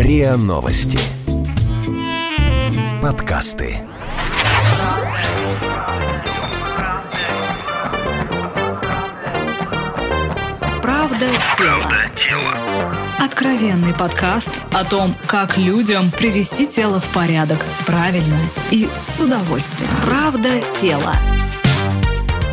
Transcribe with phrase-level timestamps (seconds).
[0.00, 0.98] РИА Новости.
[3.02, 3.80] Подкасты.
[10.80, 11.92] Правда тело.
[13.18, 18.38] Откровенный подкаст о том, как людям привести тело в порядок правильно
[18.70, 19.90] и с удовольствием.
[20.06, 21.14] Правда тело.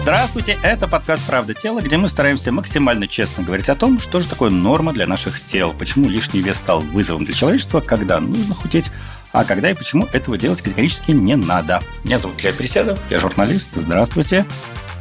[0.07, 4.29] Здравствуйте, это подкаст «Правда тела», где мы стараемся максимально честно говорить о том, что же
[4.29, 8.85] такое норма для наших тел, почему лишний вес стал вызовом для человечества, когда нужно худеть,
[9.33, 11.81] а когда и почему этого делать категорически не надо.
[12.05, 14.45] Меня зовут Илья Переседов, я журналист, здравствуйте.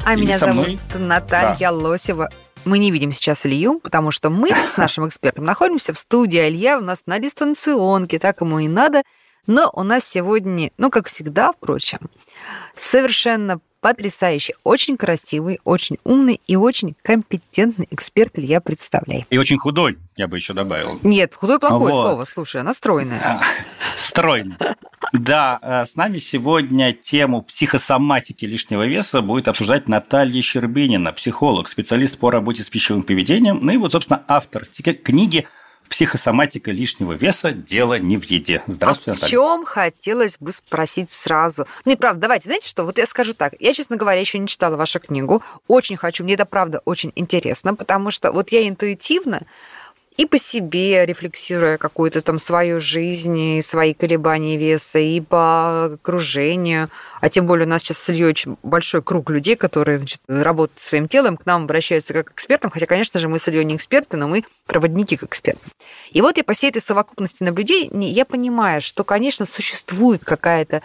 [0.05, 2.29] А И меня зовут мной- Наталья Лосева.
[2.65, 6.49] Мы не видим сейчас Илью, потому что мы с нашим экспертом находимся в студии, а
[6.49, 9.05] Илья у нас на дистанционке, так ему и надо.
[9.47, 12.01] Но у нас сегодня, ну, как всегда, впрочем,
[12.75, 19.27] совершенно потрясающий, очень красивый, очень умный и очень компетентный эксперт Илья, представляй.
[19.31, 20.99] И очень худой, я бы еще добавил.
[21.05, 22.03] Нет, худое плохое Вот.
[22.03, 23.21] слово, слушай, она стройная.
[23.25, 23.43] А,
[23.97, 24.57] Стройный.
[25.13, 32.19] Да, э, с нами сегодня тему психосоматики лишнего веса будет обсуждать Наталья Щербинина, психолог, специалист
[32.19, 34.67] по работе с пищевым поведением, ну и вот, собственно, автор
[35.05, 35.47] книги
[35.89, 37.53] «Психосоматика лишнего веса.
[37.53, 38.63] Дело не в еде».
[38.67, 39.31] Здравствуйте, а в Наталья.
[39.31, 41.67] чем хотелось бы спросить сразу?
[41.85, 44.49] Ну и правда, давайте, знаете что, вот я скажу так, я, честно говоря, еще не
[44.49, 49.43] читала вашу книгу, очень хочу, мне это правда очень интересно, потому что вот я интуитивно
[50.17, 56.89] и по себе рефлексируя какую-то там свою жизнь, и свои колебания веса, и по окружению,
[57.21, 60.81] а тем более у нас сейчас с Ильей очень большой круг людей, которые значит, работают
[60.81, 63.77] своим телом, к нам обращаются как к экспертам, хотя, конечно же, мы с Ильей не
[63.77, 65.71] эксперты, но мы проводники к экспертам.
[66.13, 70.83] И вот я по всей этой совокупности наблюдений, я понимаю, что, конечно, существует какая-то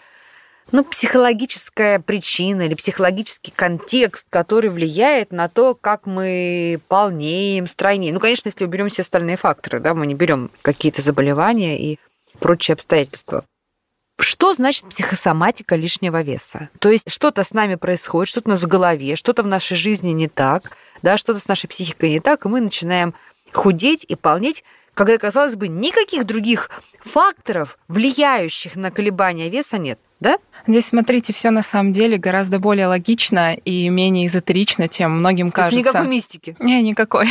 [0.71, 8.13] ну, психологическая причина или психологический контекст, который влияет на то, как мы полнеем, стройнеем.
[8.13, 11.99] Ну, конечно, если уберем все остальные факторы, да, мы не берем какие-то заболевания и
[12.39, 13.43] прочие обстоятельства.
[14.19, 16.69] Что значит психосоматика лишнего веса?
[16.79, 20.11] То есть что-то с нами происходит, что-то у нас в голове, что-то в нашей жизни
[20.11, 23.15] не так, да, что-то с нашей психикой не так, и мы начинаем
[23.51, 30.37] худеть и полнеть, когда, казалось бы, никаких других факторов, влияющих на колебания веса, нет, да?
[30.67, 35.61] Здесь, смотрите, все на самом деле гораздо более логично и менее эзотерично, чем многим То
[35.61, 35.89] есть кажется.
[35.89, 36.55] никакой мистики.
[36.59, 37.27] Не, никакой.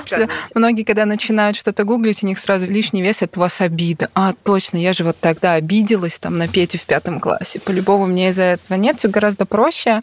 [0.54, 4.08] Многие, когда начинают что-то гуглить, у них сразу лишний вес, это у вас обида.
[4.14, 7.58] А, точно, я же вот тогда обиделась там на Петю в пятом классе.
[7.58, 10.02] По-любому мне из-за этого нет, все гораздо проще.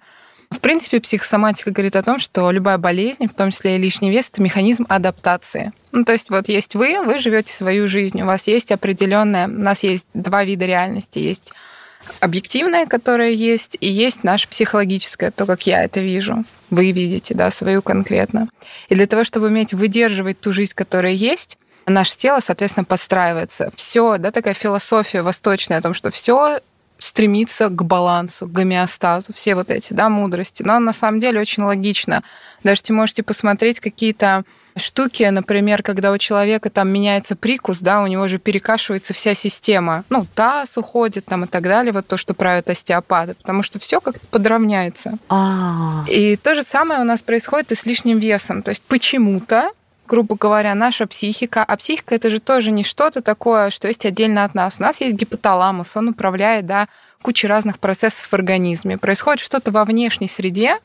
[0.51, 4.29] В принципе, психосоматика говорит о том, что любая болезнь, в том числе и лишний вес,
[4.29, 5.71] это механизм адаптации.
[5.93, 9.51] Ну, то есть вот есть вы, вы живете свою жизнь, у вас есть определенная, у
[9.51, 11.53] нас есть два вида реальности, есть
[12.19, 16.43] объективная, которая есть, и есть наша психологическая, то, как я это вижу.
[16.69, 18.49] Вы видите, да, свою конкретно.
[18.89, 23.71] И для того, чтобы уметь выдерживать ту жизнь, которая есть, наше тело, соответственно, подстраивается.
[23.75, 26.59] Все, да, такая философия восточная о том, что все
[26.97, 30.63] стремится к балансу, к гомеостазу, все вот эти, да, мудрости.
[30.63, 32.23] Но на самом деле очень логично.
[32.63, 34.43] Даже вы можете посмотреть какие-то
[34.77, 40.03] штуки, например, когда у человека там меняется прикус, да, у него же перекашивается вся система.
[40.09, 44.01] Ну, таз уходит там и так далее, вот то, что правят остеопаты, потому что все
[44.01, 45.17] как-то подравняется.
[45.29, 48.63] А, И то же самое у нас происходит и с лишним весом.
[48.63, 49.71] То есть почему-то
[50.07, 54.43] грубо говоря, наша психика, а психика это же тоже не что-то такое, что есть отдельно
[54.43, 54.79] от нас.
[54.79, 56.87] У нас есть гипоталамус, он управляет да,
[57.21, 58.97] кучей разных процессов в организме.
[58.97, 60.77] Происходит что-то во внешней среде,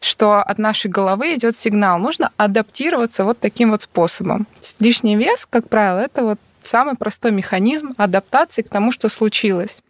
[0.00, 1.98] что от нашей головы идет сигнал.
[1.98, 4.46] Нужно адаптироваться вот таким вот способом.
[4.78, 9.80] Лишний вес, как правило, это вот самый простой механизм адаптации к тому, что случилось.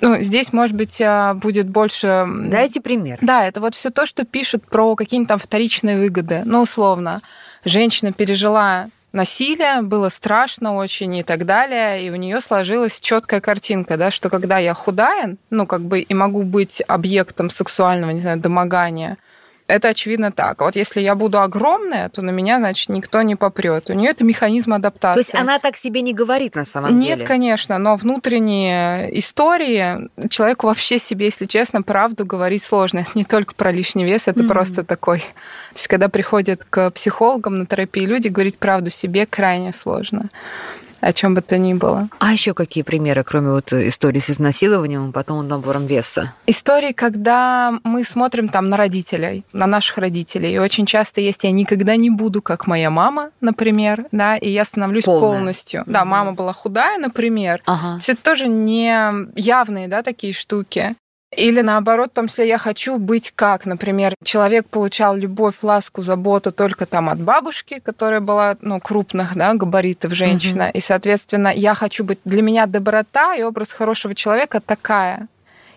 [0.00, 2.24] Ну, здесь, может быть, а, будет больше...
[2.26, 3.18] дайте пример.
[3.20, 6.42] Да, это вот все то, что пишут про какие-нибудь там вторичные выгоды.
[6.44, 7.20] Ну, условно,
[7.64, 13.96] женщина пережила насилие, было страшно очень и так далее, и у нее сложилась четкая картинка,
[13.96, 18.38] да, что когда я худая, ну, как бы и могу быть объектом сексуального, не знаю,
[18.38, 19.16] домогания,
[19.68, 20.60] это очевидно так.
[20.62, 23.90] Вот если я буду огромная, то на меня, значит, никто не попрет.
[23.90, 25.14] У нее это механизм адаптации.
[25.14, 27.26] То есть она так себе не говорит на самом Нет, деле?
[27.28, 32.98] конечно, но внутренние истории человеку вообще себе, если честно, правду говорить сложно.
[33.08, 34.48] Это не только про лишний вес, это Мгм.
[34.48, 35.18] просто такой...
[35.20, 35.24] То
[35.74, 40.30] есть когда приходят к психологам на терапии люди, говорить правду себе крайне сложно.
[41.00, 42.08] О чем бы то ни было.
[42.18, 46.34] А еще какие примеры, кроме вот истории с изнасилованием и потом набором веса?
[46.46, 51.50] Истории, когда мы смотрим там на родителей, на наших родителей, и очень часто есть «я
[51.52, 55.38] никогда не буду, как моя мама», например, да, и я становлюсь Полная.
[55.38, 55.82] полностью.
[55.86, 56.08] Да, Мгм.
[56.10, 57.94] мама была худая, например, Ага.
[57.96, 58.88] Есть это тоже не
[59.36, 60.94] явные, да, такие штуки.
[61.36, 66.52] Или наоборот, в том числе я хочу быть как, например, человек получал любовь, ласку, заботу
[66.52, 70.78] только там от бабушки, которая была, ну, крупных, да, габаритов женщина, угу.
[70.78, 75.28] и, соответственно, я хочу быть, для меня доброта и образ хорошего человека такая,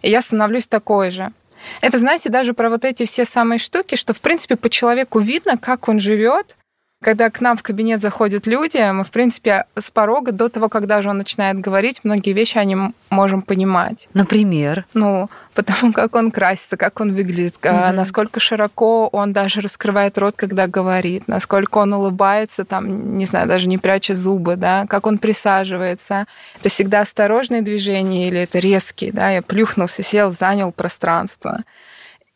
[0.02, 1.34] и я становлюсь такой же.
[1.82, 5.58] Это, знаете, даже про вот эти все самые штуки, что, в принципе, по человеку видно,
[5.58, 6.56] как он живет,
[7.02, 11.02] когда к нам в кабинет заходят люди, мы, в принципе, с порога до того, когда
[11.02, 12.78] же он начинает говорить, многие вещи они
[13.10, 14.08] можем понимать.
[14.14, 14.86] Например?
[14.94, 17.74] Ну, потому как он красится, как он выглядит, угу.
[17.94, 23.68] насколько широко он даже раскрывает рот, когда говорит, насколько он улыбается, там, не знаю, даже
[23.68, 26.26] не пряча зубы, да, как он присаживается.
[26.60, 31.64] Это всегда осторожные движения или это резкие, да, я плюхнулся, сел, занял пространство.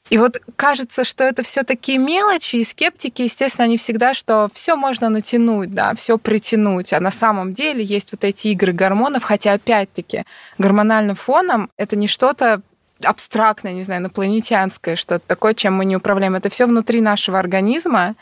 [0.10, 4.76] И вот кажется, что это все такие мелочи, и скептики, естественно, они всегда, что все
[4.76, 6.94] можно натянуть, да, все притянуть.
[6.94, 10.24] А на самом деле есть вот эти игры гормонов, хотя опять-таки
[10.60, 12.62] гормональным фоном это не что-то
[13.04, 16.36] абстрактное, не знаю, инопланетянское, что-то такое, чем мы не управляем.
[16.36, 18.16] Это все внутри нашего организма,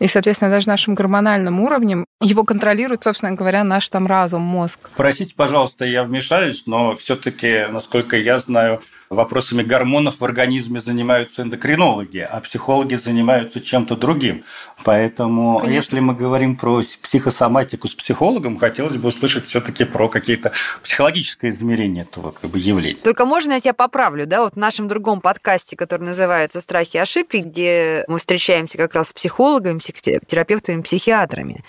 [0.00, 4.90] и, соответственно, даже нашим гормональным уровнем его контролирует, собственно говоря, наш там разум, мозг.
[4.96, 8.80] Простите, пожалуйста, я вмешаюсь, но все-таки, насколько я знаю,
[9.10, 14.44] вопросами гормонов в организме занимаются эндокринологи, а психологи занимаются чем-то другим.
[14.84, 15.74] Поэтому, Конечно.
[15.74, 22.02] если мы говорим про психосоматику с психологом, хотелось бы услышать все-таки про какие-то психологические измерения
[22.02, 23.00] этого как бы, явления.
[23.02, 27.00] Только можно я тебя поправлю, да, вот в нашем другом подкасте, который называется «Страхи и
[27.00, 31.64] ошибки», где мы встречаемся как раз с психологами, психотерапевтами, психиатрами.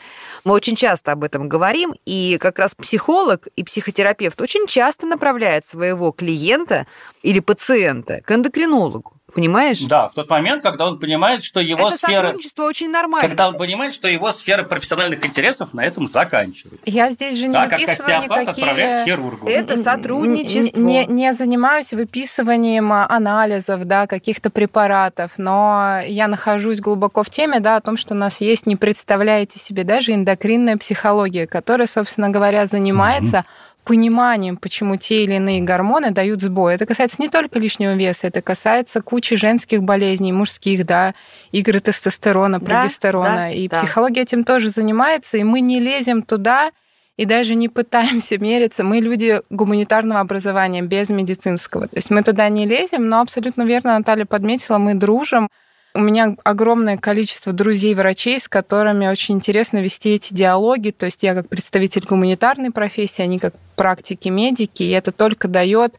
[0.46, 5.66] Мы очень часто об этом говорим, и как раз психолог и психотерапевт очень часто направляют
[5.66, 6.88] своего клиента
[7.24, 9.14] или пациента к эндокринологу.
[9.34, 9.80] Понимаешь?
[9.82, 12.22] Да, в тот момент, когда он понимает, что его это сфера...
[12.22, 13.28] сотрудничество очень нормально.
[13.28, 16.84] Когда он понимает, что его сфера профессиональных интересов на этом заканчивается.
[16.86, 18.66] Я здесь же не да, выписываю как никакие...
[18.66, 19.48] отправляет к хирургу.
[19.48, 20.80] Это сотрудничество.
[20.80, 27.78] Не, не занимаюсь выписыванием анализов, да, каких-то препаратов, но я нахожусь глубоко в теме, да,
[27.78, 32.66] о том, что у нас есть, не представляете себе, даже эндокринная психология, которая, собственно говоря,
[32.66, 36.76] занимается mm-hmm пониманием, почему те или иные гормоны дают сбой.
[36.76, 41.14] Это касается не только лишнего веса, это касается кучи женских болезней, мужских, да,
[41.52, 43.30] игры тестостерона, прогестерона.
[43.30, 43.78] Да, да, и да.
[43.82, 46.72] психология этим тоже занимается, и мы не лезем туда
[47.18, 48.84] и даже не пытаемся мериться.
[48.84, 51.88] Мы люди гуманитарного образования, без медицинского.
[51.88, 55.50] То есть мы туда не лезем, но абсолютно верно Наталья подметила, мы дружим,
[55.94, 60.92] у меня огромное количество друзей-врачей, с которыми очень интересно вести эти диалоги.
[60.92, 65.96] То есть я как представитель гуманитарной профессии, они как практики медики, и это только дает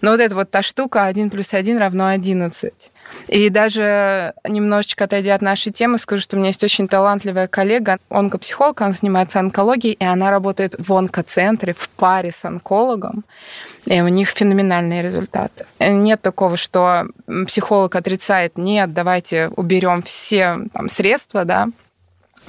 [0.00, 2.72] ну, вот эта вот та штука 1 плюс 1 равно 11.
[3.28, 7.98] И даже немножечко отойдя от нашей темы, скажу, что у меня есть очень талантливая коллега,
[8.08, 13.24] онкопсихолог, она занимается онкологией, и она работает в онкоцентре в паре с онкологом,
[13.86, 15.66] и у них феноменальные результаты.
[15.78, 17.06] Нет такого, что
[17.46, 21.68] психолог отрицает, нет, давайте уберем все там, средства, да,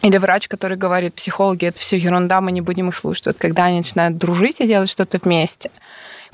[0.01, 3.25] или врач, который говорит, психологи, это все ерунда, мы не будем их слушать.
[3.27, 5.71] Вот когда они начинают дружить и делать что-то вместе,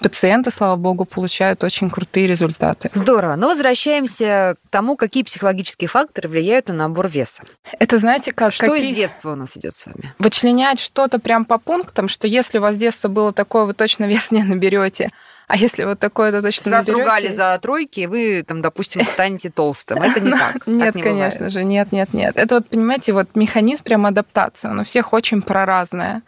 [0.01, 2.89] пациенты, слава богу, получают очень крутые результаты.
[2.93, 3.35] Здорово.
[3.35, 7.43] Но возвращаемся к тому, какие психологические факторы влияют на набор веса.
[7.79, 8.51] Это знаете, как...
[8.51, 8.91] Что какие...
[8.91, 10.13] из детства у нас идет с вами?
[10.19, 14.31] Вычленять что-то прям по пунктам, что если у вас детство было такое, вы точно вес
[14.31, 15.11] не наберете.
[15.51, 17.03] А если вот такое, то точно Вас наберете...
[17.03, 20.01] ругали за тройки, вы там, допустим, станете толстым.
[20.01, 20.65] Это не так.
[20.65, 22.37] Нет, конечно же, нет, нет, нет.
[22.37, 26.21] Это вот, понимаете, вот механизм прям адаптации, он у всех очень проразная.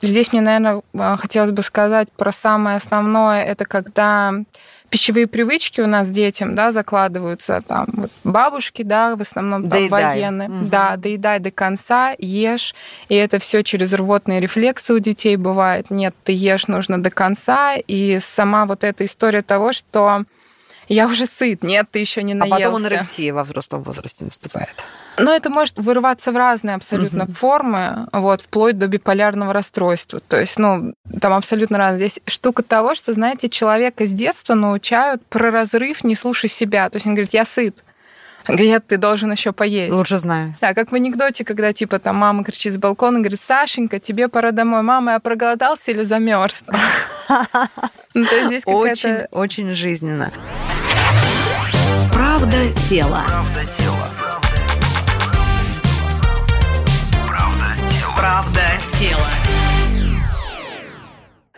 [0.00, 4.32] Здесь мне, наверное, а, хотелось бы сказать про самое основное, это когда
[4.92, 10.50] пищевые привычки у нас детям, да, закладываются там вот бабушки, да, в основном там военные,
[10.50, 10.66] угу.
[10.66, 12.74] да, доедай до конца, ешь,
[13.08, 15.90] и это все через рвотные рефлексы у детей бывает.
[15.90, 20.24] Нет, ты ешь нужно до конца, и сама вот эта история того, что
[20.92, 22.56] я уже сыт, нет, ты еще не наелся.
[22.56, 24.84] А потом анорексия во взрослом возрасте наступает.
[25.18, 27.32] Но это может вырываться в разные абсолютно угу.
[27.32, 30.20] формы, вот, вплоть до биполярного расстройства.
[30.20, 32.08] То есть, ну, там абсолютно разные.
[32.08, 36.88] Здесь штука того, что, знаете, человека с детства научают про разрыв «не слушай себя».
[36.90, 37.84] То есть он говорит, я сыт.
[38.48, 39.92] Говорят, ты должен еще поесть.
[39.92, 40.54] Лучше знаю.
[40.60, 44.50] Да, как в анекдоте, когда типа там мама кричит с балкона, говорит, Сашенька, тебе пора
[44.50, 44.82] домой.
[44.82, 46.64] Мама, я проголодался или замерз?
[48.14, 48.26] Ну,
[48.66, 50.30] очень, очень жизненно.
[52.52, 53.24] Правда тела.
[58.14, 59.26] Правда тела.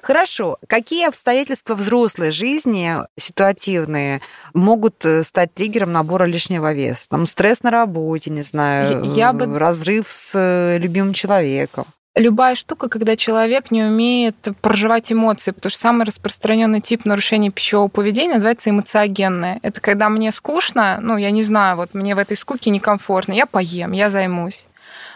[0.00, 0.58] Хорошо.
[0.68, 4.20] Какие обстоятельства взрослой жизни, ситуативные,
[4.52, 7.08] могут э, стать триггером набора лишнего веса?
[7.08, 9.58] Там стресс на работе, не знаю, я бы...
[9.58, 11.86] разрыв с э, любимым человеком.
[12.16, 17.88] Любая штука, когда человек не умеет проживать эмоции, потому что самый распространенный тип нарушения пищевого
[17.88, 19.58] поведения называется эмоциогенное.
[19.62, 23.46] Это когда мне скучно, ну, я не знаю, вот мне в этой скуке некомфортно, я
[23.46, 24.66] поем, я займусь.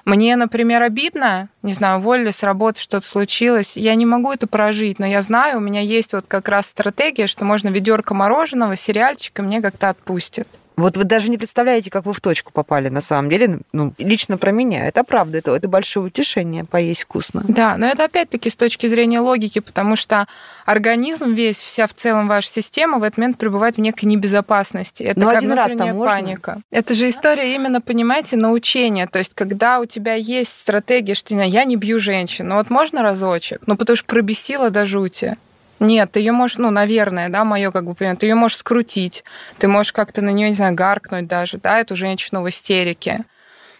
[0.04, 4.98] Мне, например, обидно, не знаю, уволили с работы, что-то случилось, я не могу это прожить,
[4.98, 9.42] но я знаю, у меня есть вот как раз стратегия, что можно ведерко мороженого, сериальчика
[9.42, 10.48] мне как-то отпустит.
[10.78, 13.58] Вот вы даже не представляете, как вы в точку попали на самом деле.
[13.72, 14.86] Ну, лично про меня.
[14.86, 17.42] Это правда, это, это большое утешение, поесть вкусно.
[17.48, 20.28] Да, но это опять-таки с точки зрения логики, потому что
[20.66, 25.02] организм весь, вся в целом ваша система в этот момент пребывает в некой небезопасности.
[25.02, 26.14] Это но как один раз там можно?
[26.14, 26.62] паника.
[26.70, 29.08] Это же история именно, понимаете, научения.
[29.08, 33.02] То есть, когда у тебя есть стратегия, что я не бью женщин, ну вот можно
[33.02, 35.36] разочек, ну потому что пробесила до жути.
[35.80, 39.24] Нет, ты ее можешь, ну, наверное, да, мое как бы понимание, ты ее можешь скрутить,
[39.58, 43.24] ты можешь как-то на нее, не знаю, гаркнуть даже, да, эту женщину в истерике.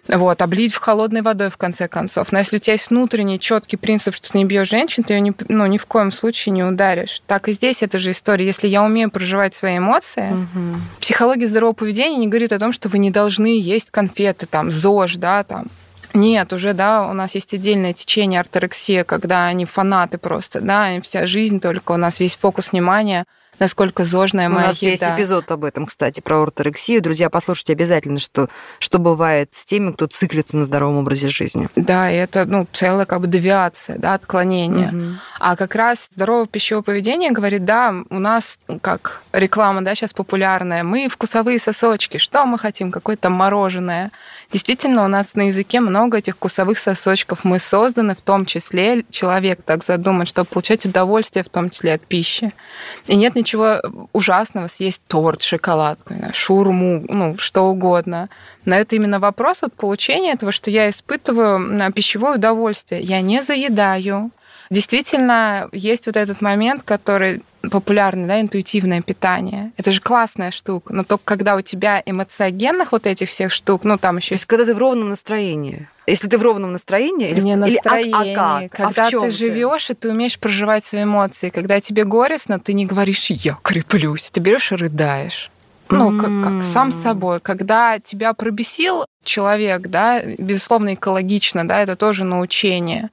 [0.08, 2.32] Вот, облить в холодной водой, в конце концов.
[2.32, 5.20] Но если у тебя есть внутренний четкий принцип, что ты не бьешь женщин, ты ее
[5.20, 7.20] ни, ну, ни в коем случае не ударишь.
[7.26, 8.46] Так и здесь это же история.
[8.46, 10.80] Если я умею проживать свои эмоции, угу.
[11.00, 15.16] психология здорового поведения не говорит о том, что вы не должны есть конфеты, там, ЗОЖ,
[15.16, 15.66] да, там,
[16.14, 21.26] нет, уже, да, у нас есть отдельное течение орторексия, когда они фанаты просто, да, вся
[21.26, 23.24] жизнь только, у нас весь фокус внимания
[23.58, 24.90] насколько зожная моя У нас еда.
[24.90, 27.02] есть эпизод об этом, кстати, про орторексию.
[27.02, 28.48] Друзья, послушайте обязательно, что,
[28.78, 31.68] что бывает с теми, кто циклится на здоровом образе жизни.
[31.76, 34.88] Да, и это ну, целая как бы девиация, да, отклонение.
[34.88, 35.04] Угу.
[35.40, 40.84] А как раз здоровое пищевое поведение говорит, да, у нас как реклама, да, сейчас популярная,
[40.84, 44.10] мы вкусовые сосочки, что мы хотим, какое-то мороженое.
[44.52, 47.44] Действительно, у нас на языке много этих вкусовых сосочков.
[47.44, 52.06] Мы созданы в том числе, человек так задуман, чтобы получать удовольствие в том числе от
[52.06, 52.52] пищи.
[53.06, 53.80] И нет ничего ничего
[54.12, 58.28] ужасного съесть торт, шоколадку, шурму, ну, что угодно.
[58.64, 63.00] Но это именно вопрос от получения этого, что я испытываю на пищевое удовольствие.
[63.00, 64.30] Я не заедаю.
[64.70, 69.72] Действительно, есть вот этот момент, который популярный, да, интуитивное питание.
[69.78, 70.92] Это же классная штука.
[70.92, 74.30] Но только когда у тебя эмоциогенных вот этих всех штук, ну там еще...
[74.30, 75.88] То есть когда ты в ровном настроении.
[76.08, 78.72] Если ты в ровном настроении, или не настроение, или, а, а как?
[78.72, 82.86] когда а ты живешь и ты умеешь проживать свои эмоции, когда тебе горестно, ты не
[82.86, 85.50] говоришь я креплюсь, ты берешь и рыдаешь.
[85.90, 87.40] Ну, как, как сам собой.
[87.40, 93.10] Когда тебя пробесил человек, да, безусловно, экологично, да, это тоже научение.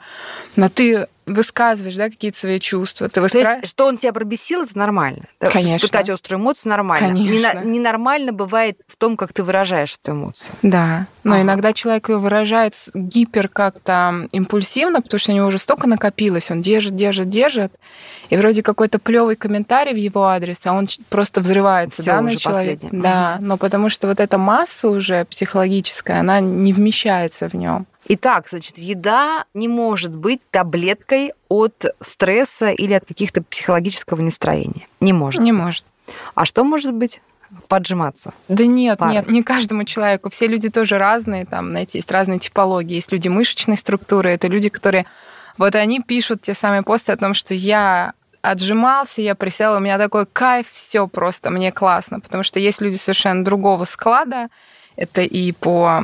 [0.55, 3.09] Но ты высказываешь, да, какие-то свои чувства.
[3.09, 3.41] Ты выскра...
[3.41, 5.23] То есть, что он тебя пробесил, это нормально.
[5.39, 5.77] Конечно.
[5.77, 7.07] Испытать острую эмоцию нормально.
[7.07, 7.61] Конечно.
[7.63, 10.55] Ненормально бывает в том, как ты выражаешь эту эмоцию.
[10.61, 11.07] Да.
[11.23, 11.41] Но ага.
[11.41, 16.61] иногда человек ее выражает гипер как-то импульсивно, потому что у него уже столько накопилось, он
[16.61, 17.73] держит, держит, держит,
[18.29, 22.35] и вроде какой-то плевый комментарий в его адрес, а он просто взрывается, Всё да, на
[22.35, 22.87] человека.
[22.91, 27.87] Да, но потому что вот эта масса уже психологическая, она не вмещается в нем.
[28.07, 34.87] Итак, значит, еда не может быть таблеткой от стресса или от каких-то психологического настроения.
[34.99, 35.41] Не может.
[35.41, 35.61] Не быть.
[35.61, 35.85] может.
[36.35, 37.21] А что может быть?
[37.67, 38.33] поджиматься?
[38.47, 39.13] Да нет, Пары.
[39.13, 40.29] нет, не каждому человеку.
[40.29, 42.95] Все люди тоже разные, там, знаете, есть разные типологии.
[42.95, 45.05] Есть люди мышечной структуры, это люди, которые...
[45.57, 49.97] Вот они пишут те самые посты о том, что я отжимался, я присел, у меня
[49.97, 54.49] такой кайф, все просто, мне классно, потому что есть люди совершенно другого склада,
[54.97, 56.03] это и по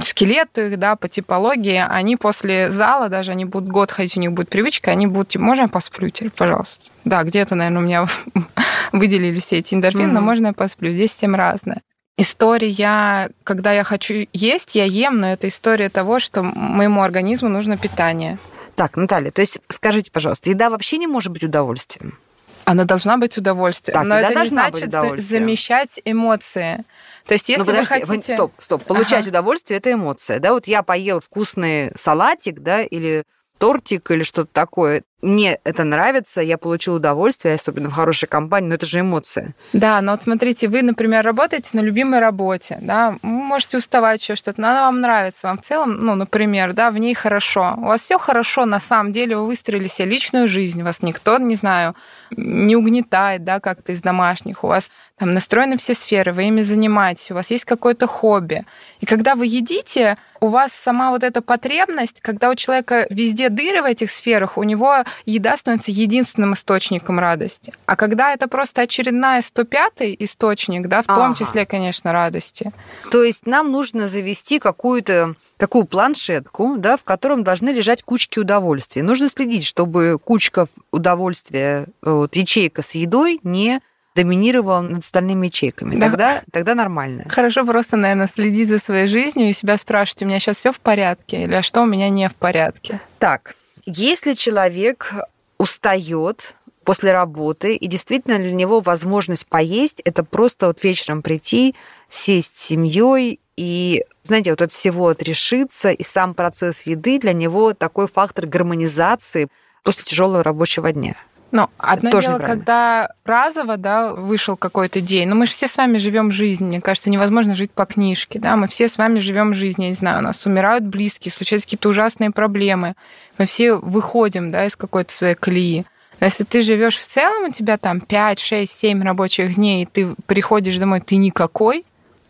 [0.00, 4.32] скелету их, да, по типологии, они после зала, даже они будут год ходить, у них
[4.32, 6.90] будет привычка, они будут, типа, можно я посплю теперь, пожалуйста?
[7.04, 8.06] Да, где-то, наверное, у меня
[8.92, 10.12] выделили все эти эндорфины, mm-hmm.
[10.12, 10.90] но можно я посплю?
[10.90, 11.82] Здесь всем разное.
[12.18, 17.76] История, когда я хочу есть, я ем, но это история того, что моему организму нужно
[17.76, 18.38] питание.
[18.74, 22.18] Так, Наталья, то есть скажите, пожалуйста, еда вообще не может быть удовольствием?
[22.64, 23.94] Она должна быть удовольствием.
[23.94, 26.84] Так, но это не значит замещать эмоции.
[27.26, 28.34] То есть, если ну, подожди, вы хотите...
[28.34, 28.84] Стоп, стоп.
[28.84, 29.28] Получать ага.
[29.30, 30.38] удовольствие– это эмоция.
[30.38, 33.24] Да, вот я поел вкусный салатик, да, или
[33.62, 35.04] тортик или что-то такое.
[35.20, 39.54] Мне это нравится, я получил удовольствие, особенно в хорошей компании, но это же эмоция.
[39.72, 44.34] Да, но вот смотрите, вы, например, работаете на любимой работе, да, вы можете уставать еще
[44.34, 47.74] что-то, но она вам нравится, вам в целом, ну, например, да, в ней хорошо.
[47.76, 51.54] У вас все хорошо, на самом деле вы выстроили себе личную жизнь, вас никто, не
[51.54, 51.94] знаю,
[52.32, 57.30] не угнетает, да, как-то из домашних, у вас там настроены все сферы, вы ими занимаетесь,
[57.30, 58.64] у вас есть какое-то хобби.
[59.00, 63.82] И когда вы едите, у вас сама вот эта потребность, когда у человека везде дыры
[63.82, 67.72] в этих сферах, у него еда становится единственным источником радости.
[67.86, 71.20] А когда это просто очередная 105-й источник, да, в ага.
[71.20, 72.72] том числе, конечно, радости.
[73.10, 79.04] То есть нам нужно завести какую-то такую планшетку, да, в котором должны лежать кучки удовольствия.
[79.04, 83.80] Нужно следить, чтобы кучка удовольствия, вот, ячейка с едой не
[84.14, 85.96] доминировал над остальными ячейками.
[85.96, 86.08] Да.
[86.08, 87.24] Тогда, тогда нормально.
[87.28, 90.80] Хорошо просто, наверное, следить за своей жизнью и себя спрашивать, у меня сейчас все в
[90.80, 93.00] порядке или а что у меня не в порядке.
[93.18, 93.54] Так,
[93.84, 95.14] если человек
[95.58, 101.74] устает после работы, и действительно для него возможность поесть– это просто вот вечером прийти,
[102.08, 107.74] сесть с семьей и, знаете, вот от всего отрешиться, и сам процесс еды для него
[107.74, 109.48] такой фактор гармонизации
[109.82, 111.14] после тяжелого рабочего дня.
[111.52, 115.28] Но одно тоже дело, когда разово, да, вышел какой-то день.
[115.28, 116.64] Но мы же все с вами живем жизнь.
[116.64, 118.56] Мне кажется, невозможно жить по книжке, да.
[118.56, 119.82] Мы все с вами живем жизнь.
[119.82, 122.94] Я не знаю, у нас умирают близкие, случаются какие-то ужасные проблемы.
[123.36, 125.84] Мы все выходим, да, из какой-то своей колеи.
[126.20, 129.86] Но если ты живешь в целом, у тебя там 5, 6, 7 рабочих дней, и
[129.86, 131.84] ты приходишь домой, ты никакой,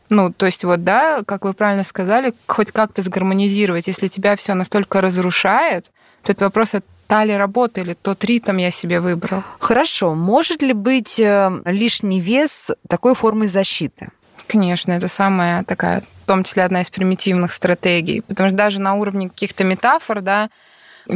[0.08, 3.86] ну, то есть вот, да, как вы правильно сказали, хоть как-то сгармонизировать.
[3.86, 5.90] Если тебя все настолько разрушает,
[6.22, 6.74] то это вопрос
[7.12, 9.42] от та ли работа или тот ритм я себе выбрал.
[9.58, 14.08] Хорошо, может ли быть э, лишний вес такой формой защиты?
[14.46, 18.22] Конечно, это самая такая, в том числе одна из примитивных стратегий.
[18.22, 20.48] Потому что даже на уровне каких-то метафор, да,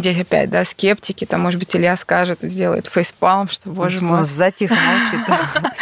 [0.00, 4.06] здесь опять, да, скептики, там, может быть, Илья скажет и сделает фейспалм, что, боже Что
[4.06, 5.20] мой, затихо молчит.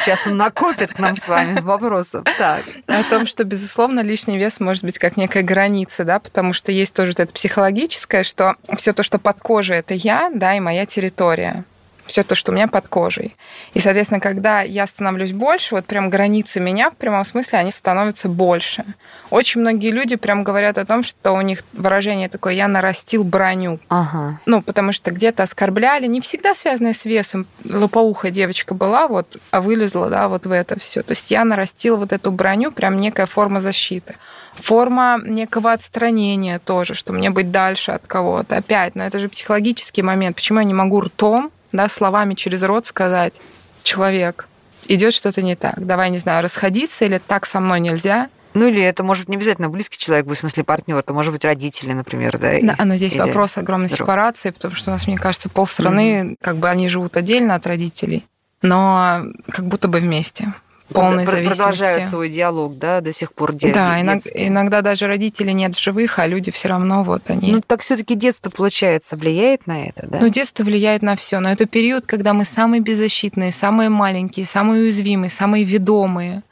[0.04, 2.24] Сейчас он накопит к нам с вами вопросов.
[2.38, 2.62] Так.
[2.86, 6.94] о том, что, безусловно, лишний вес может быть как некая граница, да, потому что есть
[6.94, 11.64] тоже это психологическое, что все то, что под кожей, это я, да, и моя территория.
[12.06, 13.34] Все то, что у меня под кожей.
[13.72, 18.28] И, соответственно, когда я становлюсь больше, вот прям границы меня в прямом смысле, они становятся
[18.28, 18.84] больше.
[19.30, 23.80] Очень многие люди прям говорят о том, что у них выражение такое «я нарастил броню».
[23.88, 24.40] Ага.
[24.46, 27.46] Ну, потому что где-то оскорбляли, не всегда связанное с весом.
[27.64, 31.02] Лопоухая девочка была, вот, а вылезла, да, вот в это все.
[31.02, 34.16] То есть я нарастила вот эту броню, прям некая форма защиты.
[34.54, 38.56] Форма некого отстранения тоже, что мне быть дальше от кого-то.
[38.56, 40.36] Опять, но это же психологический момент.
[40.36, 43.40] Почему я не могу ртом, да, словами через рот сказать,
[43.82, 44.48] человек,
[44.86, 48.28] идет что-то не так, давай, не знаю, расходиться или так со мной нельзя.
[48.54, 51.92] Ну или это может не обязательно близкий человек, в смысле партнер, это может быть родители,
[51.92, 52.52] например, да?
[52.62, 53.98] Да, но здесь или вопрос огромной друг.
[53.98, 58.24] сепарации, потому что у нас, мне кажется, полстраны, как бы они живут отдельно от родителей,
[58.62, 60.54] но как будто бы вместе.
[60.92, 61.58] Полной Про- зависимости.
[61.60, 64.48] Продолжают свой диалог, да, до сих пор де- Да, иног- детский.
[64.48, 67.52] иногда даже родителей нет в живых, а люди все равно вот они.
[67.52, 70.18] Ну так все-таки детство, получается, влияет на это, да?
[70.20, 74.82] Ну, детство влияет на все, но это период, когда мы самые беззащитные, самые маленькие, самые
[74.82, 76.42] уязвимые, самые ведомые.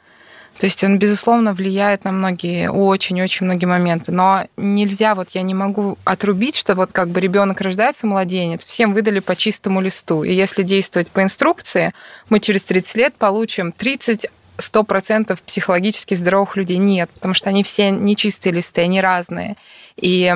[0.57, 4.11] То есть он, безусловно, влияет на многие, очень-очень многие моменты.
[4.11, 8.93] Но нельзя, вот я не могу отрубить, что вот как бы ребенок рождается, младенец, всем
[8.93, 10.23] выдали по чистому листу.
[10.23, 11.93] И если действовать по инструкции,
[12.29, 17.89] мы через 30 лет получим 30 100% психологически здоровых людей нет, потому что они все
[17.89, 19.55] нечистые листы, они разные.
[19.97, 20.33] И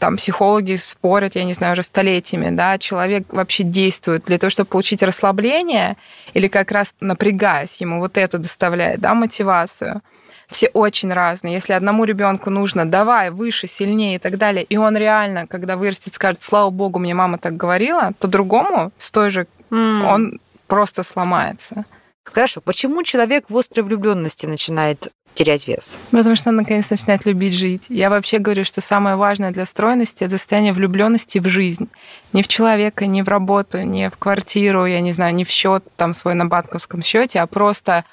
[0.00, 4.68] там психологи спорят, я не знаю, уже столетиями, да, человек вообще действует для того, чтобы
[4.68, 5.96] получить расслабление
[6.34, 10.02] или как раз напрягаясь, ему вот это доставляет, да, мотивацию.
[10.48, 11.54] Все очень разные.
[11.54, 16.14] Если одному ребенку нужно давай выше, сильнее и так далее, и он реально, когда вырастет,
[16.14, 20.06] скажет, слава богу, мне мама так говорила, то другому с той же М.
[20.06, 21.84] он просто сломается.
[22.24, 25.96] Хорошо, почему человек в острой влюбленности начинает терять вес?
[26.10, 27.86] Потому что он наконец начинает любить жить.
[27.88, 31.88] Я вообще говорю, что самое важное для стройности это состояние влюбленности в жизнь.
[32.32, 35.84] Не в человека, не в работу, не в квартиру, я не знаю, не в счет
[35.96, 38.04] там свой на банковском счете, а просто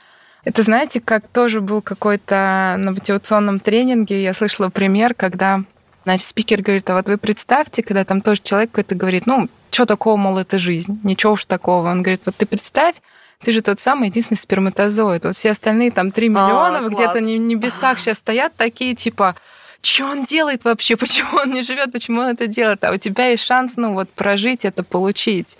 [0.43, 5.63] это, знаете, как тоже был какой-то на мотивационном тренинге, я слышала пример, когда,
[6.03, 9.87] значит, спикер говорит, а вот вы представьте, когда там тоже человек какой-то говорит, ну, что
[9.87, 11.89] такого, мол, это жизнь, ничего уж такого.
[11.89, 12.95] Он говорит, вот ты представь,
[13.43, 15.25] ты же тот самый единственный сперматозоид.
[15.25, 16.91] Вот все остальные там 3 миллиона класс.
[16.93, 19.35] где-то в небесах сейчас стоят такие, типа,
[19.81, 23.27] что он делает вообще, почему он не живет, почему он это делает, а у тебя
[23.27, 25.57] есть шанс, ну вот, прожить это, получить.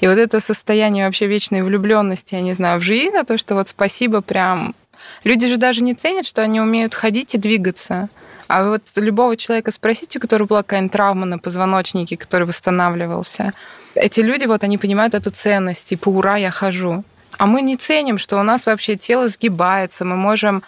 [0.00, 3.54] И вот это состояние вообще вечной влюбленности, я не знаю, в жизнь, а то, что
[3.54, 4.74] вот спасибо прям...
[5.24, 8.08] Люди же даже не ценят, что они умеют ходить и двигаться.
[8.46, 13.52] А вот любого человека спросите, у которого была какая-нибудь травма на позвоночнике, который восстанавливался.
[13.94, 17.04] Эти люди, вот они понимают эту ценность, типа, ура, я хожу.
[17.38, 20.62] А мы не ценим, что у нас вообще тело сгибается, мы можем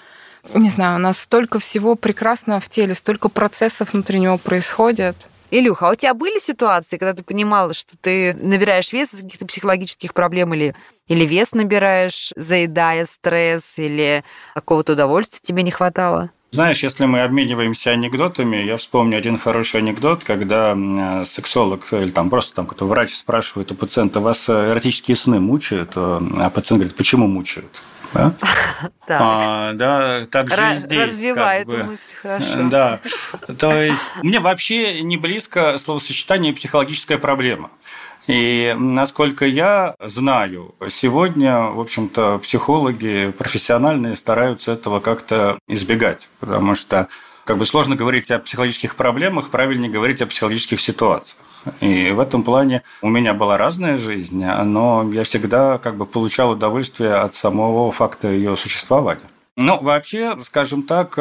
[0.53, 5.17] не знаю, у нас столько всего прекрасного в теле, столько процессов внутри него происходит.
[5.51, 9.47] Илюха, а у тебя были ситуации, когда ты понимала, что ты набираешь вес из каких-то
[9.47, 10.75] психологических проблем или,
[11.07, 14.25] или вес набираешь, заедая стресс, или
[14.55, 16.31] какого-то удовольствия тебе не хватало?
[16.55, 22.31] Знаешь, если мы обмениваемся анекдотами, я вспомню один хороший анекдот, когда м, сексолог или там
[22.31, 25.95] просто там какой-то врач спрашивает у пациента, вас э, эротические сны мучают?
[25.97, 27.83] А пациент говорит, почему мучают?
[28.13, 28.35] Да?
[29.07, 29.21] Так.
[29.21, 31.09] А, да, так же Ра- здесь.
[31.09, 31.83] Развивай как бы.
[31.85, 32.69] мысль, хорошо.
[32.71, 33.01] Да.
[33.59, 37.71] То есть мне вообще не близко словосочетание психологическая проблема.
[38.27, 47.09] И насколько я знаю, сегодня, в общем-то, психологи профессиональные стараются этого как-то избегать, потому что
[47.45, 51.37] как бы сложно говорить о психологических проблемах, правильнее говорить о психологических ситуациях.
[51.81, 56.51] И в этом плане у меня была разная жизнь, но я всегда как бы получал
[56.51, 59.29] удовольствие от самого факта ее существования.
[59.57, 61.19] Ну, вообще, скажем так,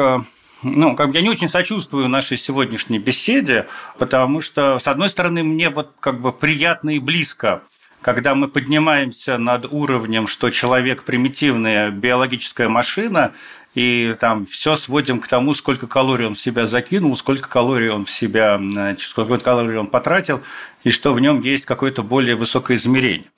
[0.64, 3.66] ну, как бы я не очень сочувствую нашей сегодняшней беседе,
[3.98, 7.62] потому что, с одной стороны, мне вот как бы приятно и близко
[8.04, 13.32] когда мы поднимаемся над уровнем, что человек примитивная биологическая машина,
[13.74, 18.04] и там все сводим к тому, сколько калорий он в себя закинул, сколько калорий он
[18.04, 18.60] в себя,
[18.98, 20.42] сколько калорий он потратил,
[20.84, 23.30] и что в нем есть какое-то более высокое измерение.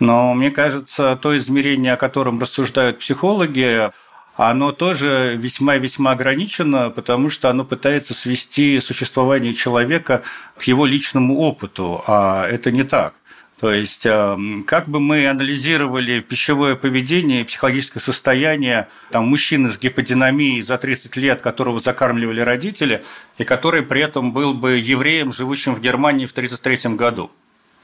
[0.00, 3.92] Но мне кажется, то измерение, о котором рассуждают психологи,
[4.36, 10.22] оно тоже весьма-весьма ограничено, потому что оно пытается свести существование человека
[10.58, 13.14] к его личному опыту, а это не так.
[13.60, 20.60] То есть, эм, как бы мы анализировали пищевое поведение психологическое состояние там, мужчины с гиподинамией
[20.62, 23.04] за 30 лет, которого закармливали родители,
[23.38, 27.30] и который при этом был бы евреем, живущим в Германии в 1933 году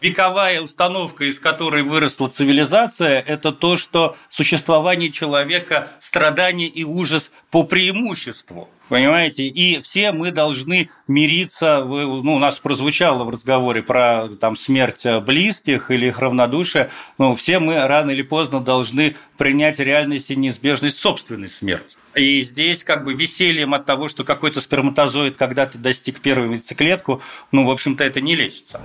[0.01, 7.65] вековая установка, из которой выросла цивилизация, это то, что существование человека– страдание и ужас по
[7.65, 8.69] преимуществу.
[8.91, 9.47] Понимаете?
[9.47, 11.85] И все мы должны мириться.
[11.85, 16.91] Ну, у нас прозвучало в разговоре про там, смерть близких или их равнодушие.
[17.17, 21.97] Ну, все мы рано или поздно должны принять реальность и неизбежность собственной смерти.
[22.17, 27.65] И здесь как бы весельем от того, что какой-то сперматозоид когда-то достиг первую яйцеклетку, ну,
[27.67, 28.81] в общем-то, это не лечится.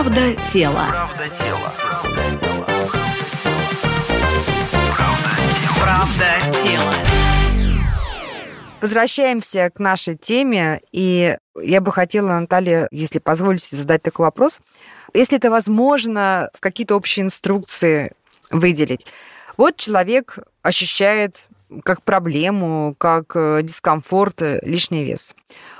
[0.00, 0.86] Правда тела.
[0.90, 1.72] Правда тела.
[5.80, 6.94] Правда тела.
[8.80, 14.60] Возвращаемся к нашей теме, и я бы хотела, Наталья, если позволите, задать такой вопрос.
[15.14, 18.12] Если это возможно, в какие-то общие инструкции
[18.52, 19.04] выделить.
[19.56, 21.48] Вот человек ощущает
[21.84, 25.34] как проблему, как э, дискомфорт, э, лишний вес.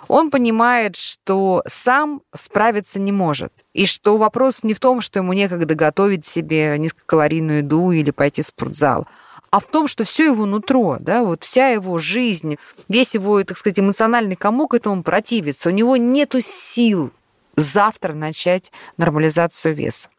[0.06, 3.64] Он понимает, что сам справиться не может.
[3.74, 8.42] И что вопрос не в том, что ему некогда готовить себе низкокалорийную еду или пойти
[8.42, 9.06] в спортзал,
[9.50, 12.56] а в том, что все его нутро, да, вот вся его жизнь,
[12.88, 15.70] весь его, так сказать, эмоциональный комок этому противится.
[15.70, 17.12] У него нету сил
[17.56, 20.10] завтра начать нормализацию веса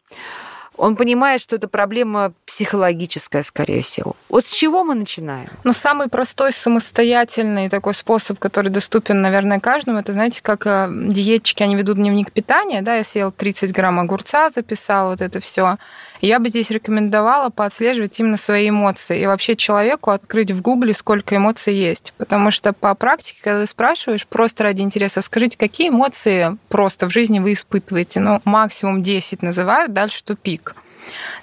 [0.76, 4.16] он понимает, что это проблема психологическая, скорее всего.
[4.28, 5.50] Вот с чего мы начинаем?
[5.64, 11.62] Ну, самый простой, самостоятельный такой способ, который доступен, наверное, каждому, это, знаете, как э, диетчики,
[11.62, 15.76] они ведут дневник питания, да, я съел 30 грамм огурца, записал вот это все.
[16.20, 21.36] Я бы здесь рекомендовала поотслеживать именно свои эмоции и вообще человеку открыть в Гугле, сколько
[21.36, 22.12] эмоций есть.
[22.18, 27.10] Потому что по практике, когда ты спрашиваешь просто ради интереса, скажите, какие эмоции просто в
[27.12, 28.20] жизни вы испытываете?
[28.20, 30.69] Ну, максимум 10 называют, дальше тупик.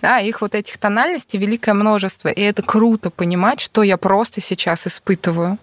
[0.02, 4.88] Да, их вот этих тональностей великое множество, и это круто понимать, что я просто сейчас
[4.88, 5.58] испытываю.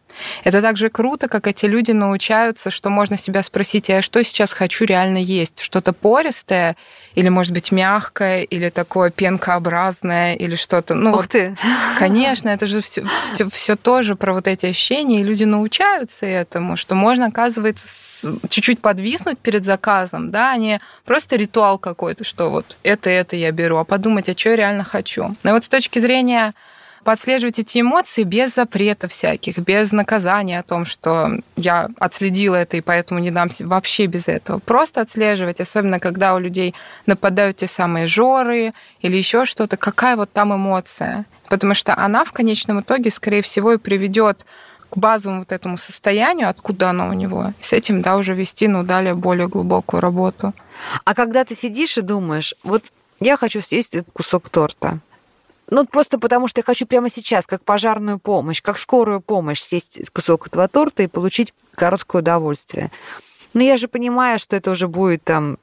[0.45, 4.53] Это также круто, как эти люди научаются, что можно себя спросить, а я что сейчас
[4.53, 5.61] хочу реально есть?
[5.61, 6.77] Что-то пористое
[7.15, 10.95] или, может быть, мягкое, или такое пенкообразное, или что-то...
[10.95, 11.57] Ну, Ух вот, ты!
[11.99, 16.77] Конечно, это же все, все, все тоже про вот эти ощущения, и люди научаются этому,
[16.77, 17.87] что можно, оказывается,
[18.49, 23.51] чуть-чуть подвиснуть перед заказом, да, а не просто ритуал какой-то, что вот это, это я
[23.53, 25.37] беру, а подумать, а что я реально хочу.
[25.43, 26.55] Но вот с точки зрения
[27.05, 32.81] подслеживать эти эмоции без запретов всяких, без наказания о том, что я отследила это и
[32.81, 34.59] поэтому не дам вообще без этого.
[34.59, 36.75] Просто отслеживать, особенно когда у людей
[37.07, 41.27] нападают те самые жоры или еще что-то, какая вот там эмоция.
[41.49, 44.45] Потому что она в конечном итоге, скорее всего, и приведет
[44.95, 48.85] к базовому вот этому состоянию, откуда оно у него, с этим, да, уже вести, ну,
[48.85, 50.55] далее более глубокую работу.
[51.05, 55.01] А когда ты сидишь и думаешь, вот я хочу съесть этот кусок торта,
[55.69, 60.11] ну, просто потому что я хочу прямо сейчас, как пожарную помощь, как скорую помощь, съесть
[60.11, 62.91] кусок этого торта и получить короткое удовольствие.
[63.55, 65.59] Но я же понимаю, что это уже будет там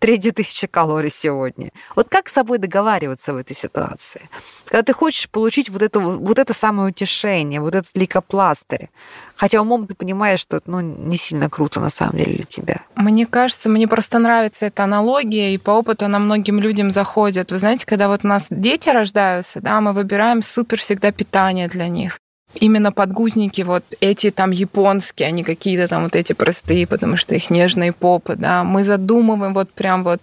[0.00, 1.70] третья тысяча калорий сегодня.
[1.94, 4.28] Вот как с собой договариваться в этой ситуации?
[4.64, 8.90] Когда ты хочешь получить вот это, вот это самое утешение, вот этот лейкопластырь,
[9.36, 12.80] хотя умом ты понимаешь, что это ну, не сильно круто на самом деле для тебя.
[12.96, 17.52] Мне кажется, мне просто нравится эта аналогия, и по опыту она многим людям заходит.
[17.52, 21.88] Вы знаете, когда вот у нас дети рождаются, да, мы выбираем супер всегда питание для
[21.88, 22.18] них
[22.54, 27.50] именно подгузники вот эти там японские, они какие-то там вот эти простые, потому что их
[27.50, 30.22] нежные попы, да, мы задумываем вот прям вот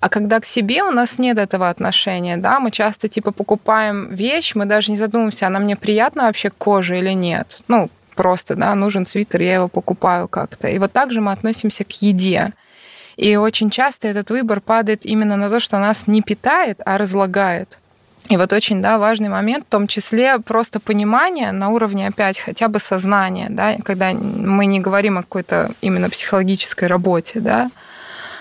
[0.00, 4.54] а когда к себе у нас нет этого отношения, да, мы часто типа покупаем вещь,
[4.54, 7.60] мы даже не задумываемся, она мне приятна вообще к коже или нет.
[7.68, 10.68] Ну, просто, да, нужен свитер, я его покупаю как-то.
[10.68, 12.52] И вот так же мы относимся к еде.
[13.16, 17.78] И очень часто этот выбор падает именно на то, что нас не питает, а разлагает.
[18.30, 22.68] И вот очень да, важный момент, в том числе просто понимание на уровне опять хотя
[22.68, 27.72] бы сознания, да, когда мы не говорим о какой-то именно психологической работе, да,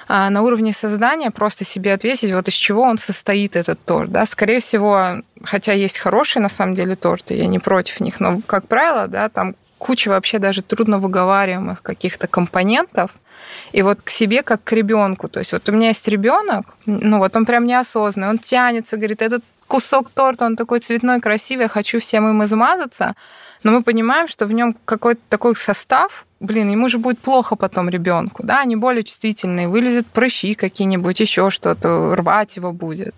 [0.07, 4.11] а на уровне создания просто себе ответить, вот из чего он состоит, этот торт.
[4.11, 4.25] Да?
[4.25, 8.67] Скорее всего, хотя есть хорошие на самом деле торты, я не против них, но, как
[8.67, 13.09] правило, да, там куча вообще даже трудно выговариваемых каких-то компонентов,
[13.71, 15.29] и вот к себе как к ребенку.
[15.29, 19.21] То есть вот у меня есть ребенок, ну вот он прям неосознанный, он тянется, говорит,
[19.23, 23.15] этот кусок торта, он такой цветной, красивый, я хочу всем им измазаться,
[23.63, 27.87] но мы понимаем, что в нем какой-то такой состав, блин, ему же будет плохо потом
[27.87, 33.13] ребенку, да, они более чувствительные, вылезет прыщи какие-нибудь, еще что-то, рвать его будет.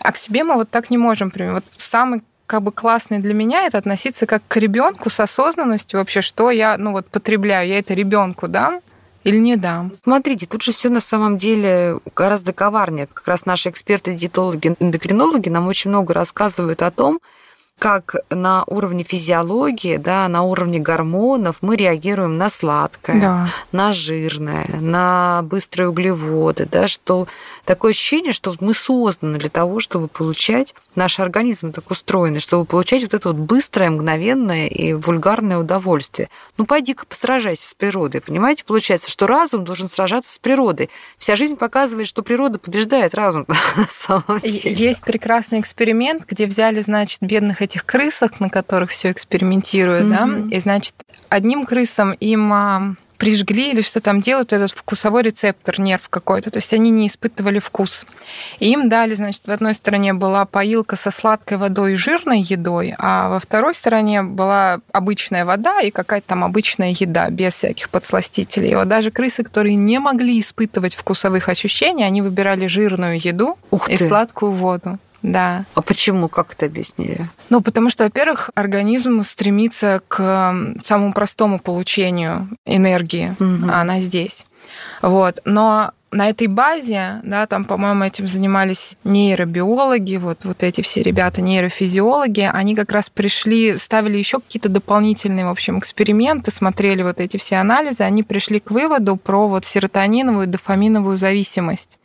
[0.00, 1.32] А к себе мы вот так не можем.
[1.34, 6.22] Вот самый как бы классный для меня это относиться как к ребенку с осознанностью вообще,
[6.22, 8.80] что я, ну вот потребляю, я это ребенку дам,
[9.24, 9.92] или не дам.
[9.94, 13.06] Смотрите, тут же все на самом деле гораздо коварнее.
[13.06, 17.20] Как раз наши эксперты, диетологи, эндокринологи нам очень много рассказывают о том,
[17.78, 23.48] как на уровне физиологии, да, на уровне гормонов мы реагируем на сладкое, да.
[23.72, 27.28] на жирное, на быстрые углеводы, да, что
[27.64, 33.02] такое ощущение, что мы созданы для того, чтобы получать, наш организм так устроен, чтобы получать
[33.02, 36.28] вот это вот быстрое, мгновенное и вульгарное удовольствие.
[36.56, 38.64] Ну, пойди-ка посражайся с природой, понимаете?
[38.64, 40.90] Получается, что разум должен сражаться с природой.
[41.16, 44.72] Вся жизнь показывает, что природа побеждает разум на самом деле.
[44.72, 50.48] Есть прекрасный эксперимент, где взяли, значит, бедных этих крысах, на которых все экспериментируют, mm-hmm.
[50.48, 50.94] да, и значит
[51.28, 56.50] одним крысам им а, прижгли или что там делают, этот вкусовой рецептор, нерв какой-то.
[56.50, 58.06] То есть они не испытывали вкус.
[58.60, 62.94] И им дали, значит, в одной стороне была поилка со сладкой водой и жирной едой,
[62.98, 68.70] а во второй стороне была обычная вода и какая-то там обычная еда, без всяких подсластителей.
[68.70, 73.88] И вот даже крысы, которые не могли испытывать вкусовых ощущений, они выбирали жирную еду Ух
[73.88, 74.98] и сладкую воду.
[75.22, 75.64] Да.
[75.74, 76.28] А почему?
[76.28, 77.28] Как это объяснили?
[77.50, 83.68] Ну, потому что, во-первых, организм стремится к самому простому получению энергии, угу.
[83.70, 84.46] а она здесь.
[85.02, 85.40] Вот.
[85.44, 91.42] Но на этой базе, да, там, по-моему, этим занимались нейробиологи, вот, вот эти все ребята,
[91.42, 97.36] нейрофизиологи, они как раз пришли, ставили еще какие-то дополнительные, в общем, эксперименты, смотрели вот эти
[97.36, 101.98] все анализы, они пришли к выводу про вот серотониновую и дофаминовую зависимость.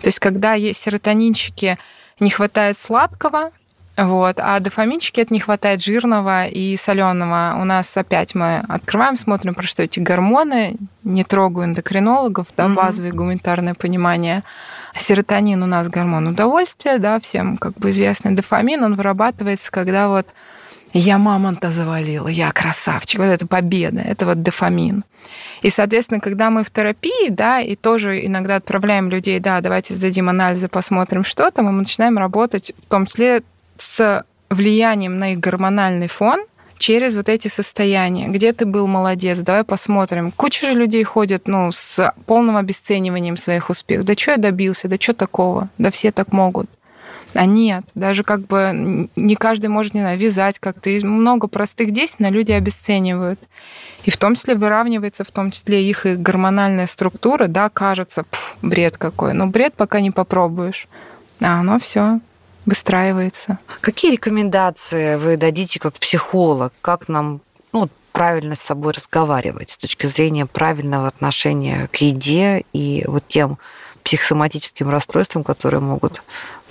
[0.00, 1.78] То есть, когда есть серотонинчики,
[2.20, 3.50] не хватает сладкого,
[3.96, 4.40] вот.
[4.40, 7.56] А дофаминчики это не хватает жирного и соленого.
[7.60, 10.76] У нас опять мы открываем, смотрим, про что эти гормоны.
[11.04, 12.74] Не трогаю эндокринологов, да, угу.
[12.74, 14.42] базовое гуманитарное понимание.
[14.94, 18.32] Серотонин у нас гормон удовольствия, да, всем как бы известный.
[18.32, 20.26] Дофамин, он вырабатывается, когда вот
[20.98, 25.04] я мамонта завалила, я красавчик, вот это победа, это вот дофамин.
[25.62, 30.28] И, соответственно, когда мы в терапии, да, и тоже иногда отправляем людей, да, давайте сдадим
[30.28, 33.42] анализы, посмотрим, что там, и мы начинаем работать в том числе
[33.76, 36.44] с влиянием на их гормональный фон,
[36.78, 38.28] через вот эти состояния.
[38.28, 40.30] Где ты был молодец, давай посмотрим.
[40.30, 44.04] Куча же людей ходят ну, с полным обесцениванием своих успехов.
[44.04, 46.68] Да что я добился, да что такого, да все так могут.
[47.34, 50.90] А нет, даже как бы не каждый может, не знаю, вязать как-то.
[50.90, 53.40] И много простых действий, но люди обесценивают.
[54.04, 58.56] И в том числе выравнивается в том числе их и гормональная структура, да, кажется, пф,
[58.62, 59.34] бред какой.
[59.34, 60.86] Но бред пока не попробуешь.
[61.40, 62.20] А оно все
[62.66, 63.58] выстраивается.
[63.80, 66.72] Какие рекомендации вы дадите как психолог?
[66.80, 67.40] Как нам
[67.72, 73.58] ну, правильно с собой разговаривать с точки зрения правильного отношения к еде и вот тем
[74.04, 76.22] психосоматическим расстройствам, которые могут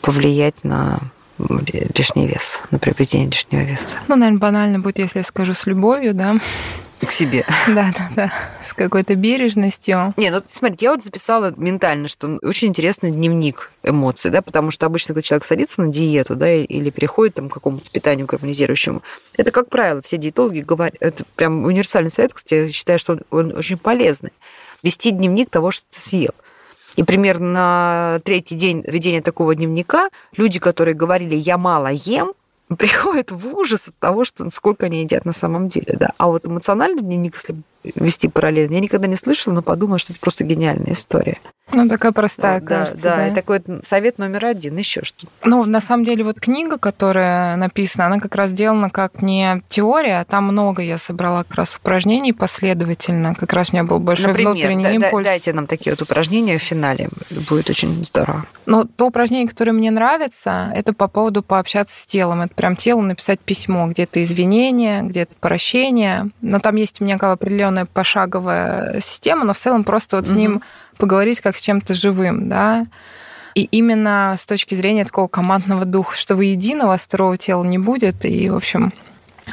[0.04, 1.00] повлиять на
[1.40, 3.98] лишний вес, на приобретение лишнего веса.
[4.08, 6.36] Ну, наверное, банально будет, если я скажу с любовью, да.
[7.00, 7.44] К себе.
[7.68, 8.34] Да, да, да.
[8.66, 10.14] С какой-то бережностью.
[10.16, 14.86] Не, ну смотрите, я вот записала ментально, что очень интересный дневник эмоций, да, потому что
[14.86, 19.02] обычно, когда человек садится на диету, да, или переходит там, к какому-то питанию гармонизирующему,
[19.38, 23.56] это, как правило, все диетологи говорят, это прям универсальный совет, кстати, я считаю, что он
[23.56, 24.32] очень полезный.
[24.82, 26.34] Вести дневник того, что ты съел.
[26.96, 32.34] И примерно на третий день ведения такого дневника люди, которые говорили «я мало ем»,
[32.78, 35.96] приходят в ужас от того, что сколько они едят на самом деле.
[36.00, 36.12] Да.
[36.18, 37.56] А вот эмоциональный дневник, если
[37.96, 38.76] вести параллельно.
[38.76, 41.38] Я никогда не слышала, но подумала, что это просто гениальная история.
[41.72, 43.02] Ну, такая простая, да, кажется.
[43.02, 46.78] Да, да, и такой совет номер один, еще что Ну, на самом деле, вот книга,
[46.78, 51.56] которая написана, она как раз сделана как не теория, а там много я собрала как
[51.56, 53.34] раз упражнений последовательно.
[53.34, 55.26] Как раз у меня был большой Например, внутренний да, импульс.
[55.26, 57.10] Дайте нам такие вот упражнения в финале,
[57.50, 58.46] будет очень здорово.
[58.66, 62.42] Но то упражнение, которое мне нравится, это по поводу пообщаться с телом.
[62.42, 66.30] Это прям телу написать письмо, где-то извинения, где-то прощение.
[66.42, 70.32] Но там есть у меня определенный определенная пошаговая система, но в целом просто вот с
[70.32, 70.62] ним
[70.98, 72.88] поговорить как с чем-то живым, да.
[73.56, 77.64] И именно с точки зрения такого командного духа, что вы едино, у вас второго тела
[77.64, 78.94] не будет, и, в общем,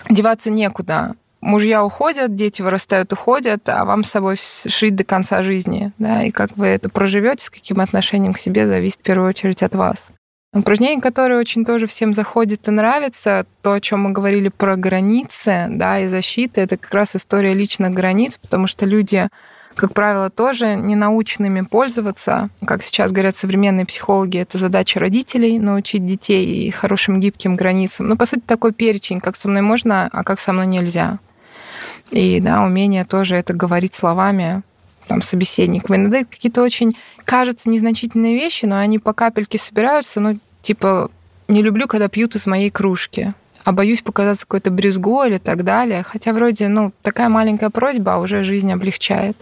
[0.09, 1.15] деваться некуда.
[1.41, 5.93] Мужья уходят, дети вырастают, уходят, а вам с собой жить до конца жизни.
[5.99, 6.23] Да?
[6.23, 9.75] И как вы это проживете, с каким отношением к себе, зависит в первую очередь от
[9.75, 10.09] вас.
[10.53, 15.67] Упражнение, которое очень тоже всем заходит и нравится, то, о чем мы говорили про границы
[15.71, 19.29] да, и защиты, это как раз история личных границ, потому что люди
[19.77, 22.51] как правило, тоже не наученными пользоваться.
[22.67, 28.09] Как сейчас говорят современные психологи, это задача родителей научить детей хорошим гибким границам.
[28.09, 31.19] Ну, по сути, такой перечень, как со мной можно, а как со мной нельзя.
[32.11, 34.63] И да, умение тоже это говорить словами
[35.11, 35.97] там, собеседникам.
[35.97, 40.21] Иногда какие-то очень, кажется, незначительные вещи, но они по капельке собираются.
[40.21, 41.11] Ну, типа,
[41.49, 46.03] не люблю, когда пьют из моей кружки а боюсь показаться какой-то брюзго или так далее.
[46.03, 49.37] Хотя вроде, ну, такая маленькая просьба, а уже жизнь облегчает.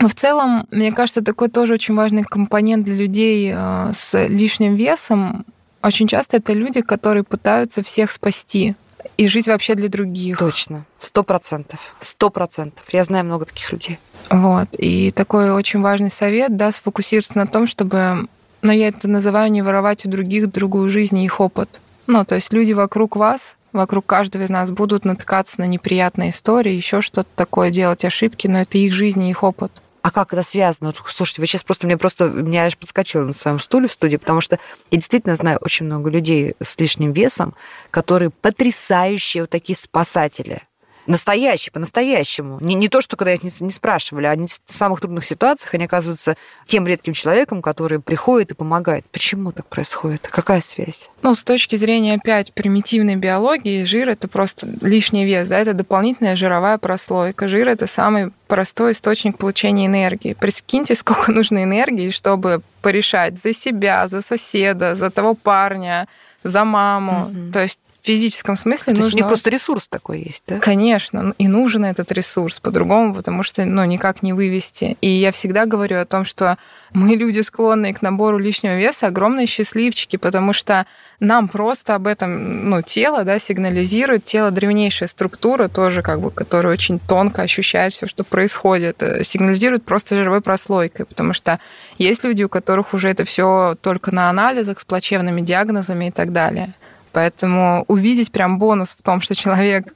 [0.00, 4.74] Но в целом, мне кажется, такой тоже очень важный компонент для людей э, с лишним
[4.74, 5.46] весом.
[5.84, 8.74] Очень часто это люди, которые пытаются всех спасти
[9.16, 10.36] и жить вообще для других.
[10.38, 10.84] Точно.
[10.98, 11.94] Сто процентов.
[12.00, 12.84] Сто процентов.
[12.92, 13.98] Я знаю много таких людей.
[14.34, 14.68] Вот.
[14.78, 18.26] И такой очень важный совет, да, сфокусироваться на том, чтобы,
[18.62, 21.80] ну, я это называю не воровать у других другую жизнь и их опыт.
[22.08, 26.72] Ну, то есть люди вокруг вас, вокруг каждого из нас будут натыкаться на неприятные истории,
[26.72, 29.70] еще что-то такое, делать ошибки, но это их жизнь и их опыт.
[30.02, 30.92] А как это связано?
[31.06, 34.40] Слушайте, вы сейчас просто мне просто меня аж подскочила на своем стуле в студии, потому
[34.40, 34.58] что
[34.90, 37.54] я действительно знаю очень много людей с лишним весом,
[37.92, 40.62] которые потрясающие вот такие спасатели.
[41.06, 42.58] Настоящие, по-настоящему.
[42.60, 45.74] Не, не то, что когда их не, не спрашивали, а они в самых трудных ситуациях
[45.74, 46.36] они оказываются
[46.66, 49.04] тем редким человеком, который приходит и помогает.
[49.10, 50.28] Почему так происходит?
[50.30, 51.10] Какая связь?
[51.22, 56.36] Ну, с точки зрения опять примитивной биологии, жир это просто лишний вес, да, это дополнительная
[56.36, 57.48] жировая прослойка.
[57.48, 60.34] Жир это самый простой источник получения энергии.
[60.34, 66.06] Прикиньте, сколько нужно энергии, чтобы порешать за себя, за соседа, за того парня,
[66.42, 67.22] за маму.
[67.22, 67.52] Угу.
[67.52, 69.04] То есть физическом смысле То нужно...
[69.04, 70.58] есть у них просто ресурс такой есть, да?
[70.58, 74.98] Конечно, и нужен этот ресурс по-другому, потому что, ну, никак не вывести.
[75.00, 76.58] И я всегда говорю о том, что
[76.92, 80.86] мы, люди, склонные к набору лишнего веса, огромные счастливчики, потому что
[81.18, 84.24] нам просто об этом, ну, тело, да, сигнализирует.
[84.24, 89.84] Тело древнейшая структура тоже, как бы, которая очень тонко ощущает все, что происходит, э, сигнализирует
[89.84, 91.58] просто жировой прослойкой, потому что
[91.96, 96.32] есть люди, у которых уже это все только на анализах с плачевными диагнозами и так
[96.32, 96.74] далее.
[97.14, 99.94] Поэтому увидеть прям бонус в том, что человек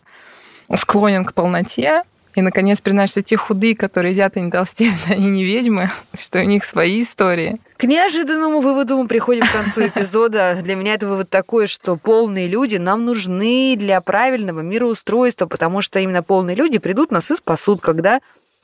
[0.75, 2.05] склонен к полноте,
[2.35, 6.39] и, наконец, признать, что те худые, которые едят и не толстеют, они не ведьмы, что
[6.39, 7.61] у них свои истории.
[7.77, 10.61] К неожиданному выводу мы приходим к концу эпизода.
[10.63, 15.99] Для меня это вывод такой, что полные люди нам нужны для правильного мироустройства, потому что
[15.99, 18.21] именно полные люди придут нас и спасут, когда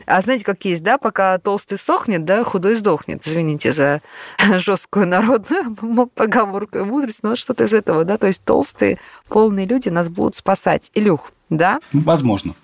[0.06, 3.26] а знаете, как есть, да, пока толстый сохнет, да, худой сдохнет.
[3.26, 4.00] Извините за
[4.58, 9.88] жесткую народную поговорку и мудрость, но что-то из этого, да, то есть толстые, полные люди
[9.88, 10.90] нас будут спасать.
[10.94, 11.78] Илюх, да?
[11.92, 12.54] Возможно.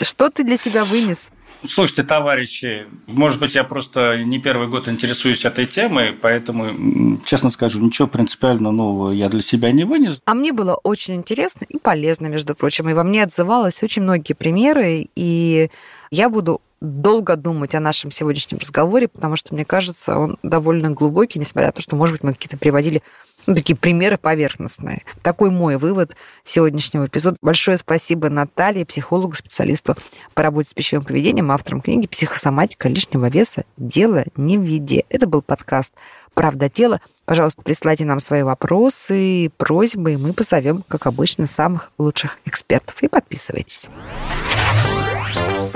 [0.00, 1.30] Что ты для себя вынес?
[1.66, 7.80] Слушайте, товарищи, может быть, я просто не первый год интересуюсь этой темой, поэтому, честно скажу,
[7.80, 10.20] ничего принципиально нового я для себя не вынес.
[10.26, 12.88] А мне было очень интересно и полезно, между прочим.
[12.88, 15.70] И во мне отзывалось очень многие примеры, и
[16.10, 21.38] я буду долго думать о нашем сегодняшнем разговоре, потому что, мне кажется, он довольно глубокий,
[21.38, 23.02] несмотря на то, что, может быть, мы какие-то приводили
[23.46, 25.04] ну, такие примеры поверхностные.
[25.22, 27.36] Такой мой вывод сегодняшнего эпизода.
[27.42, 29.96] Большое спасибо Наталье, психологу, специалисту
[30.34, 33.64] по работе с пищевым поведением, автором книги «Психосоматика лишнего веса.
[33.76, 35.04] Дело не в виде».
[35.08, 35.92] Это был подкаст
[36.34, 37.00] «Правда тела».
[37.24, 43.02] Пожалуйста, присылайте нам свои вопросы, просьбы, и мы позовем, как обычно, самых лучших экспертов.
[43.02, 43.88] И подписывайтесь.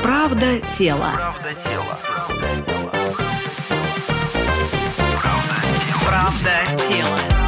[0.02, 1.12] Правда тела.
[1.12, 1.98] Правда тела.
[6.04, 7.47] Правда тела.